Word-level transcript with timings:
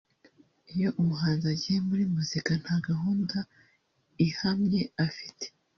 Iyo 0.73 0.89
umuhanzi 1.01 1.45
agiye 1.53 1.79
muri 1.87 2.03
muzika 2.13 2.51
nta 2.61 2.75
gahunda 2.87 3.37
ihamye 4.27 4.81
afite 5.07 5.45